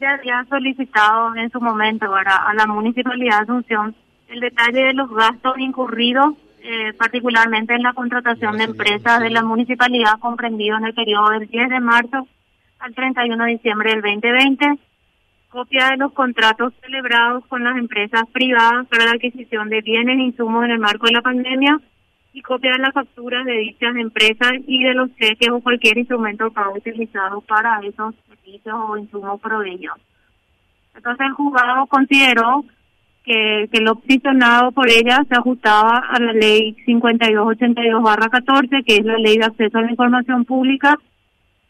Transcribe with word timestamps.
ya 0.00 0.14
había 0.14 0.44
solicitado 0.48 1.34
en 1.36 1.50
su 1.50 1.60
momento 1.60 2.12
a 2.14 2.54
la 2.54 2.66
Municipalidad 2.66 3.38
de 3.38 3.42
Asunción 3.42 3.94
el 4.28 4.40
detalle 4.40 4.84
de 4.86 4.94
los 4.94 5.10
gastos 5.10 5.58
incurridos, 5.58 6.34
eh, 6.62 6.92
particularmente 6.94 7.74
en 7.74 7.82
la 7.82 7.92
contratación 7.92 8.56
de 8.56 8.64
empresas 8.64 9.20
de 9.20 9.30
la 9.30 9.42
municipalidad 9.42 10.18
comprendido 10.20 10.76
en 10.78 10.84
el 10.84 10.94
periodo 10.94 11.30
del 11.30 11.48
10 11.48 11.68
de 11.68 11.80
marzo 11.80 12.28
al 12.78 12.94
31 12.94 13.44
de 13.44 13.50
diciembre 13.50 13.90
del 13.90 14.02
2020, 14.02 14.78
copia 15.48 15.88
de 15.88 15.96
los 15.96 16.12
contratos 16.12 16.72
celebrados 16.80 17.44
con 17.46 17.64
las 17.64 17.76
empresas 17.76 18.22
privadas 18.32 18.86
para 18.86 19.04
la 19.04 19.12
adquisición 19.12 19.68
de 19.68 19.82
bienes 19.82 20.18
e 20.18 20.22
insumos 20.22 20.64
en 20.64 20.70
el 20.70 20.78
marco 20.78 21.06
de 21.06 21.12
la 21.12 21.22
pandemia 21.22 21.80
y 22.32 22.40
copia 22.42 22.72
de 22.72 22.78
las 22.78 22.94
facturas 22.94 23.44
de 23.44 23.52
dichas 23.52 23.96
empresas 23.96 24.52
y 24.66 24.84
de 24.84 24.94
los 24.94 25.10
cheques 25.16 25.50
o 25.50 25.60
cualquier 25.60 25.98
instrumento 25.98 26.44
de 26.44 26.50
pago 26.52 26.74
utilizado 26.74 27.40
para 27.40 27.80
esos 27.80 28.14
o 28.72 28.96
insumos 28.96 29.40
proveídos. 29.40 29.98
Entonces 30.94 31.26
el 31.26 31.32
juzgado 31.32 31.86
consideró 31.86 32.64
que, 33.24 33.68
lo 33.80 33.96
peticionado 33.96 34.72
por 34.72 34.88
ella 34.88 35.24
se 35.28 35.34
ajustaba 35.34 35.98
a 35.98 36.18
la 36.18 36.32
ley 36.32 36.74
5282-14, 36.86 38.84
que 38.84 38.96
es 38.96 39.04
la 39.04 39.18
ley 39.18 39.36
de 39.38 39.44
acceso 39.44 39.78
a 39.78 39.82
la 39.82 39.90
información 39.90 40.44
pública, 40.44 40.98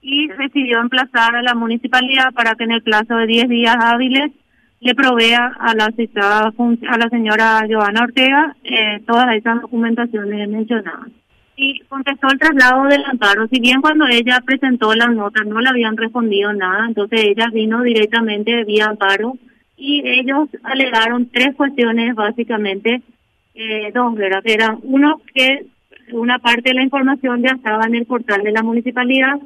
y 0.00 0.28
decidió 0.28 0.80
emplazar 0.80 1.34
a 1.34 1.42
la 1.42 1.54
municipalidad 1.54 2.32
para 2.32 2.54
que 2.54 2.64
en 2.64 2.72
el 2.72 2.82
plazo 2.82 3.16
de 3.16 3.26
10 3.26 3.48
días 3.48 3.76
hábiles 3.80 4.30
le 4.80 4.94
provea 4.94 5.56
a 5.58 5.74
la 5.74 5.90
citada, 5.96 6.52
a 6.88 6.98
la 6.98 7.08
señora 7.08 7.66
Joana 7.68 8.04
Ortega 8.04 8.54
eh, 8.62 9.02
todas 9.06 9.34
esas 9.34 9.60
documentaciones 9.60 10.48
mencionadas. 10.48 11.17
Y 11.60 11.80
contestó 11.88 12.28
el 12.30 12.38
traslado 12.38 12.84
del 12.84 13.04
amparo, 13.04 13.48
si 13.48 13.58
bien 13.58 13.80
cuando 13.80 14.06
ella 14.06 14.40
presentó 14.46 14.94
las 14.94 15.12
notas 15.12 15.44
no 15.44 15.60
le 15.60 15.68
habían 15.68 15.96
respondido 15.96 16.52
nada, 16.52 16.86
entonces 16.86 17.20
ella 17.24 17.48
vino 17.52 17.82
directamente 17.82 18.62
vía 18.64 18.86
amparo 18.86 19.36
y 19.76 20.08
ellos 20.08 20.48
alegaron 20.62 21.28
tres 21.30 21.56
cuestiones 21.56 22.14
básicamente, 22.14 23.02
eh, 23.56 23.90
dos, 23.92 24.14
¿verdad? 24.14 24.40
Era 24.44 24.78
uno 24.84 25.20
que 25.34 25.66
una 26.12 26.38
parte 26.38 26.70
de 26.70 26.74
la 26.76 26.84
información 26.84 27.42
ya 27.42 27.50
estaba 27.56 27.86
en 27.86 27.96
el 27.96 28.06
portal 28.06 28.44
de 28.44 28.52
la 28.52 28.62
municipalidad, 28.62 29.40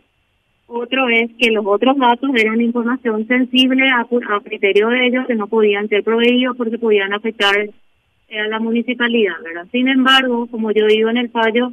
otro 0.66 1.08
es 1.08 1.30
que 1.38 1.50
los 1.50 1.64
otros 1.64 1.96
datos 1.96 2.30
eran 2.34 2.60
información 2.60 3.26
sensible 3.26 3.88
a, 3.88 4.06
criterio 4.44 4.88
de 4.90 5.06
ellos 5.06 5.26
que 5.26 5.34
no 5.34 5.46
podían 5.46 5.88
ser 5.88 6.04
proveídos 6.04 6.58
porque 6.58 6.76
podían 6.76 7.14
afectar 7.14 7.56
a 7.56 8.48
la 8.48 8.58
municipalidad, 8.60 9.36
¿verdad? 9.42 9.66
Sin 9.72 9.88
embargo, 9.88 10.46
como 10.48 10.72
yo 10.72 10.86
digo 10.86 11.08
en 11.08 11.16
el 11.16 11.30
fallo, 11.30 11.72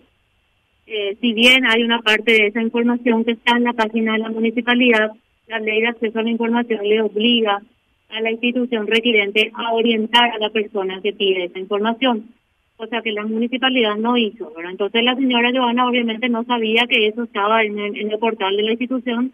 eh, 0.89 1.17
si 1.21 1.33
bien 1.33 1.65
hay 1.65 1.83
una 1.83 2.01
parte 2.01 2.31
de 2.33 2.47
esa 2.47 2.61
información 2.61 3.23
que 3.23 3.31
está 3.31 3.57
en 3.57 3.63
la 3.63 3.73
página 3.73 4.13
de 4.13 4.19
la 4.19 4.29
municipalidad, 4.29 5.11
la 5.47 5.59
ley 5.59 5.81
de 5.81 5.87
acceso 5.87 6.19
a 6.19 6.23
la 6.23 6.29
información 6.29 6.87
le 6.87 7.01
obliga 7.01 7.61
a 8.09 8.21
la 8.21 8.31
institución 8.31 8.87
requirente 8.87 9.51
a 9.53 9.73
orientar 9.73 10.31
a 10.31 10.39
la 10.39 10.49
persona 10.49 10.99
que 11.01 11.13
pide 11.13 11.45
esa 11.45 11.59
información 11.59 12.33
o 12.81 12.87
sea 12.87 13.01
que 13.01 13.11
la 13.11 13.25
municipalidad 13.25 13.97
no 13.97 14.15
hizo. 14.15 14.53
Entonces 14.57 15.03
la 15.03 15.15
señora 15.15 15.51
Joana 15.53 15.87
obviamente 15.87 16.29
no 16.29 16.45
sabía 16.45 16.87
que 16.87 17.07
eso 17.07 17.23
estaba 17.23 17.61
en 17.63 17.77
el, 17.77 18.17
portal 18.19 18.55
de 18.55 18.63
la 18.63 18.71
institución 18.71 19.33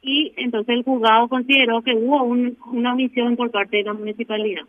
y 0.00 0.32
entonces 0.36 0.76
el 0.76 0.84
juzgado 0.84 1.26
consideró 1.28 1.82
que 1.82 1.94
hubo 1.94 2.22
una 2.22 2.92
omisión 2.92 3.36
por 3.36 3.50
parte 3.50 3.78
de 3.78 3.82
la 3.82 3.94
municipalidad. 3.94 4.62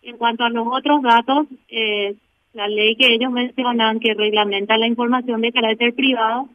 En 0.00 0.16
cuanto 0.16 0.44
a 0.44 0.50
los 0.50 0.66
otros 0.66 1.02
datos, 1.02 1.46
eh, 1.68 2.14
la 2.56 2.68
ley 2.68 2.96
que 2.96 3.12
ellos 3.12 3.30
mencionan 3.30 4.00
que 4.00 4.14
reglamenta 4.14 4.78
la 4.78 4.86
información 4.86 5.42
de 5.42 5.52
carácter 5.52 5.94
privado 5.94 6.48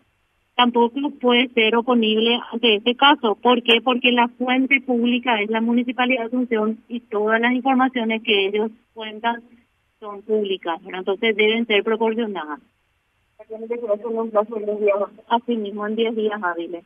tampoco 0.56 1.12
puede 1.22 1.50
ser 1.50 1.76
oponible 1.76 2.40
ante 2.52 2.78
este 2.78 2.96
caso. 2.96 3.36
¿Por 3.36 3.62
qué? 3.62 3.82
Porque 3.82 4.12
la 4.12 4.28
fuente 4.28 4.82
pública 4.82 5.40
es 5.42 5.52
la 5.52 5.62
Municipalidad 5.62 6.22
de 6.22 6.28
Asunción 6.28 6.80
y 6.88 7.02
todas 7.02 7.40
las 7.40 7.54
informaciones 7.54 8.24
que 8.24 8.48
ellos 8.48 8.72
cuentan 8.96 9.44
son 10.00 10.24
públicas, 10.24 10.82
entonces 10.92 11.36
deben 11.36 11.68
ser 11.68 11.84
proporcionadas. 11.84 12.60
Así 15.30 15.56
mismo 15.56 15.86
en 15.86 15.96
10 15.96 16.16
días 16.16 16.42
hábiles. 16.42 16.84